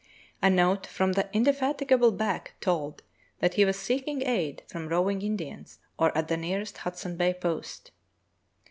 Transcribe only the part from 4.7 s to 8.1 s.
roving Indians or at the nearest Hudson Bay post.